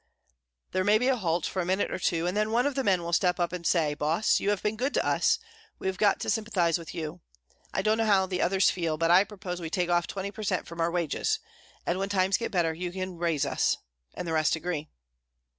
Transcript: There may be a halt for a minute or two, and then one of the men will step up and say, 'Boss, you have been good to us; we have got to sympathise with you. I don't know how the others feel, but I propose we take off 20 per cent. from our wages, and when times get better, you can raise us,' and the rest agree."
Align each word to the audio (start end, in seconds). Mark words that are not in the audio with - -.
There 0.71 0.83
may 0.83 0.97
be 0.97 1.09
a 1.09 1.15
halt 1.15 1.45
for 1.45 1.61
a 1.61 1.65
minute 1.67 1.91
or 1.91 1.99
two, 1.99 2.25
and 2.25 2.35
then 2.35 2.49
one 2.49 2.65
of 2.65 2.73
the 2.73 2.83
men 2.83 3.03
will 3.03 3.13
step 3.13 3.39
up 3.39 3.53
and 3.53 3.67
say, 3.67 3.93
'Boss, 3.93 4.39
you 4.39 4.49
have 4.49 4.63
been 4.63 4.75
good 4.75 4.95
to 4.95 5.05
us; 5.05 5.37
we 5.77 5.85
have 5.85 5.99
got 5.99 6.19
to 6.21 6.29
sympathise 6.31 6.79
with 6.79 6.95
you. 6.95 7.21
I 7.71 7.83
don't 7.83 7.99
know 7.99 8.05
how 8.07 8.25
the 8.25 8.41
others 8.41 8.71
feel, 8.71 8.97
but 8.97 9.11
I 9.11 9.23
propose 9.23 9.61
we 9.61 9.69
take 9.69 9.89
off 9.91 10.07
20 10.07 10.31
per 10.31 10.41
cent. 10.41 10.65
from 10.65 10.81
our 10.81 10.89
wages, 10.89 11.37
and 11.85 11.99
when 11.99 12.09
times 12.09 12.37
get 12.37 12.51
better, 12.51 12.73
you 12.73 12.91
can 12.91 13.19
raise 13.19 13.45
us,' 13.45 13.77
and 14.15 14.27
the 14.27 14.33
rest 14.33 14.55
agree." 14.55 14.89